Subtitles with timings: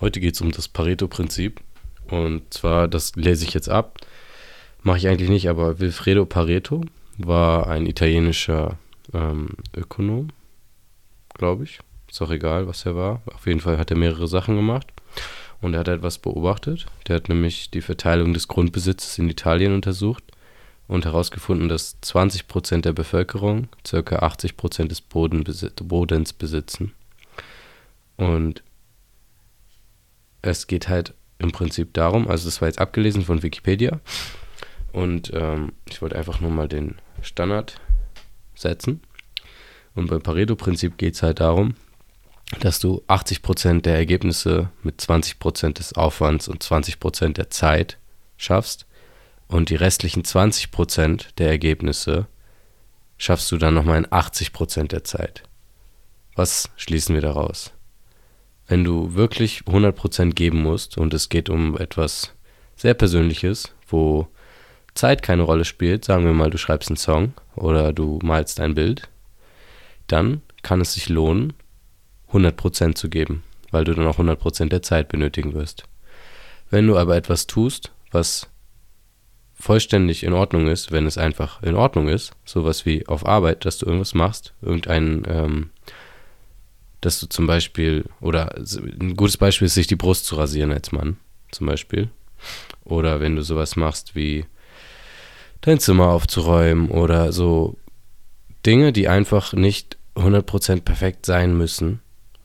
[0.00, 1.60] Heute geht es um das Pareto-Prinzip.
[2.08, 3.98] Und zwar, das lese ich jetzt ab.
[4.82, 6.84] Mache ich eigentlich nicht, aber Wilfredo Pareto
[7.18, 8.78] war ein italienischer
[9.12, 10.28] ähm, Ökonom,
[11.34, 11.80] glaube ich.
[12.08, 13.22] Ist auch egal, was er war.
[13.34, 14.86] Auf jeden Fall hat er mehrere Sachen gemacht.
[15.60, 16.86] Und er hat etwas beobachtet.
[17.08, 20.22] Der hat nämlich die Verteilung des Grundbesitzes in Italien untersucht
[20.86, 23.98] und herausgefunden, dass 20% der Bevölkerung ca.
[23.98, 26.94] 80% des Bodens besitzen.
[28.16, 28.62] Und
[30.42, 34.00] es geht halt im Prinzip darum, also das war jetzt abgelesen von Wikipedia
[34.92, 37.80] und ähm, ich wollte einfach nur mal den Standard
[38.54, 39.00] setzen.
[39.94, 41.74] Und beim Pareto-Prinzip geht es halt darum,
[42.60, 47.98] dass du 80% der Ergebnisse mit 20% des Aufwands und 20% der Zeit
[48.36, 48.86] schaffst
[49.48, 52.26] und die restlichen 20% der Ergebnisse
[53.16, 55.42] schaffst du dann nochmal in 80% der Zeit.
[56.34, 57.72] Was schließen wir daraus?
[58.68, 62.34] Wenn du wirklich 100% geben musst und es geht um etwas
[62.76, 64.28] sehr Persönliches, wo
[64.94, 68.74] Zeit keine Rolle spielt, sagen wir mal, du schreibst einen Song oder du malst ein
[68.74, 69.08] Bild,
[70.06, 71.54] dann kann es sich lohnen,
[72.32, 75.84] 100% zu geben, weil du dann auch 100% der Zeit benötigen wirst.
[76.70, 78.48] Wenn du aber etwas tust, was
[79.54, 83.78] vollständig in Ordnung ist, wenn es einfach in Ordnung ist, sowas wie auf Arbeit, dass
[83.78, 85.70] du irgendwas machst, irgendein ähm,
[87.00, 90.92] dass du zum Beispiel, oder ein gutes Beispiel ist, sich die Brust zu rasieren als
[90.92, 91.16] Mann,
[91.50, 92.08] zum Beispiel.
[92.84, 94.46] Oder wenn du sowas machst wie
[95.60, 97.76] dein Zimmer aufzuräumen oder so
[98.64, 102.00] Dinge, die einfach nicht 100% perfekt sein müssen,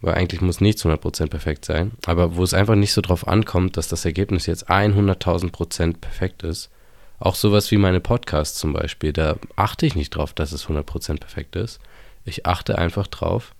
[0.00, 3.76] weil eigentlich muss nichts 100% perfekt sein, aber wo es einfach nicht so drauf ankommt,
[3.76, 6.70] dass das Ergebnis jetzt 100.000% perfekt ist.
[7.18, 11.18] Auch sowas wie meine Podcasts zum Beispiel, da achte ich nicht drauf, dass es 100%
[11.18, 11.80] perfekt ist.
[12.24, 13.54] Ich achte einfach drauf,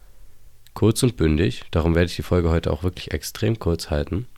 [0.78, 1.64] kurz und bündig.
[1.72, 4.28] Darum werde ich die Folge heute auch wirklich extrem kurz halten.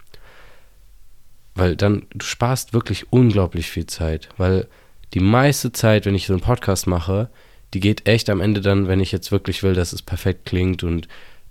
[1.55, 4.31] Weil dann, du sparst wirklich unglaublich viel Zeit.
[4.39, 4.67] Weil
[5.13, 7.29] die meiste Zeit, wenn ich so einen Podcast mache,
[7.75, 10.83] die geht echt am Ende dann, wenn ich jetzt wirklich will, dass es perfekt klingt
[10.83, 11.09] und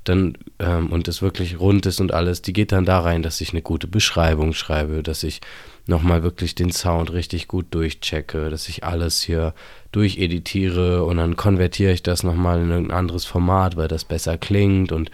[0.10, 3.42] dann ähm, und es wirklich rund ist und alles, die geht dann da rein, dass
[3.42, 5.42] ich eine gute Beschreibung schreibe, dass ich
[5.86, 9.54] nochmal wirklich den Sound richtig gut durchchecke, dass ich alles hier
[9.92, 14.92] durcheditiere und dann konvertiere ich das nochmal in ein anderes Format, weil das besser klingt
[14.92, 15.10] und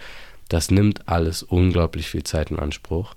[0.48, 3.14] das nimmt alles unglaublich viel Zeit in Anspruch.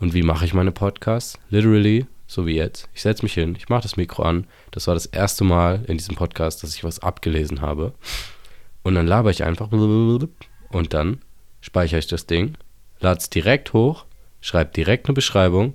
[0.00, 1.38] Und wie mache ich meine Podcasts?
[1.50, 2.88] Literally, so wie jetzt.
[2.94, 4.46] Ich setze mich hin, ich mache das Mikro an.
[4.72, 7.92] Das war das erste Mal in diesem Podcast, dass ich was abgelesen habe.
[8.82, 9.70] Und dann laber ich einfach
[10.74, 11.20] und dann
[11.60, 12.56] speichere ich das Ding,
[13.00, 14.04] lade es direkt hoch,
[14.40, 15.74] schreibe direkt eine Beschreibung,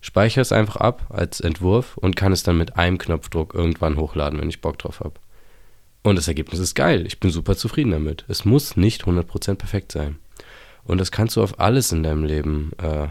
[0.00, 4.40] speichere es einfach ab als Entwurf und kann es dann mit einem Knopfdruck irgendwann hochladen,
[4.40, 5.14] wenn ich Bock drauf habe.
[6.02, 7.06] Und das Ergebnis ist geil.
[7.06, 8.24] Ich bin super zufrieden damit.
[8.28, 10.18] Es muss nicht 100% perfekt sein.
[10.84, 13.08] Und das kannst du auf alles in deinem Leben äh,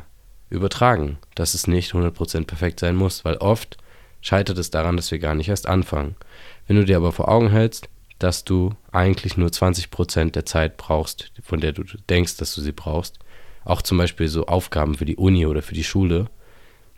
[0.49, 3.77] übertragen, dass es nicht 100% perfekt sein muss, weil oft
[4.21, 6.15] scheitert es daran, dass wir gar nicht erst anfangen.
[6.67, 11.31] Wenn du dir aber vor Augen hältst, dass du eigentlich nur 20% der Zeit brauchst,
[11.41, 13.17] von der du denkst, dass du sie brauchst.
[13.63, 16.27] Auch zum Beispiel so Aufgaben für die Uni oder für die Schule.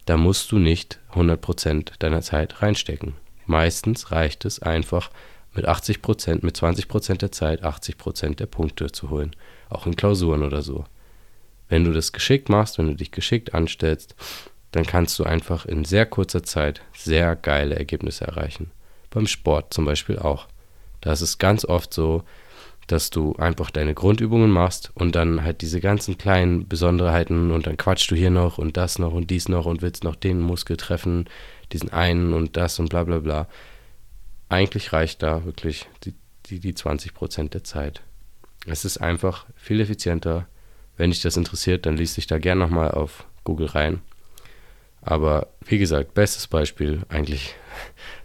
[0.06, 3.14] Da musst du nicht 100% deiner Zeit reinstecken.
[3.46, 5.12] Meistens reicht es einfach,
[5.54, 9.36] mit 80%, mit 20% der Zeit 80% der Punkte zu holen.
[9.70, 10.86] Auch in Klausuren oder so.
[11.68, 14.16] Wenn du das geschickt machst, wenn du dich geschickt anstellst,
[14.72, 18.72] dann kannst du einfach in sehr kurzer Zeit sehr geile Ergebnisse erreichen.
[19.10, 20.48] Beim Sport zum Beispiel auch.
[21.02, 22.24] Da ist es ganz oft so,
[22.88, 27.78] dass du einfach deine Grundübungen machst und dann halt diese ganzen kleinen Besonderheiten und dann
[27.78, 30.78] quatschst du hier noch und das noch und dies noch und willst noch den Muskel
[30.78, 31.26] treffen,
[31.72, 33.48] diesen einen und das und bla bla bla.
[34.50, 36.14] Eigentlich reicht da wirklich die,
[36.48, 38.02] die, die 20% der Zeit.
[38.66, 40.48] Es ist einfach viel effizienter.
[40.98, 44.02] Wenn dich das interessiert, dann liest dich da gern nochmal auf Google rein.
[45.02, 47.56] Aber wie gesagt, bestes Beispiel eigentlich,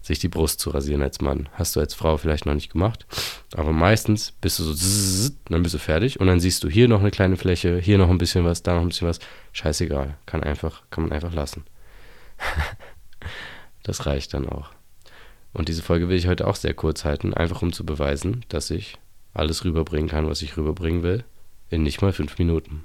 [0.03, 1.49] sich die Brust zu rasieren als Mann.
[1.53, 3.07] Hast du als Frau vielleicht noch nicht gemacht.
[3.55, 7.01] Aber meistens bist du so, dann bist du fertig und dann siehst du hier noch
[7.01, 9.19] eine kleine Fläche, hier noch ein bisschen was, da noch ein bisschen was.
[9.53, 10.17] Scheißegal.
[10.27, 11.65] Kann einfach, kann man einfach lassen.
[13.83, 14.71] das reicht dann auch.
[15.53, 18.71] Und diese Folge will ich heute auch sehr kurz halten, einfach um zu beweisen, dass
[18.71, 18.99] ich
[19.33, 21.25] alles rüberbringen kann, was ich rüberbringen will,
[21.71, 22.85] in nicht mal fünf Minuten.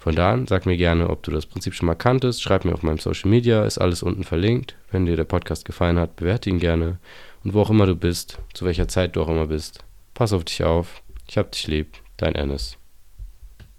[0.00, 2.42] Von da an sag mir gerne, ob du das Prinzip schon mal kanntest.
[2.42, 4.74] Schreib mir auf meinem Social Media, ist alles unten verlinkt.
[4.90, 6.98] Wenn dir der Podcast gefallen hat, bewerte ihn gerne.
[7.44, 10.44] Und wo auch immer du bist, zu welcher Zeit du auch immer bist, pass auf
[10.44, 11.02] dich auf.
[11.28, 12.79] Ich hab dich lieb, dein Ennis.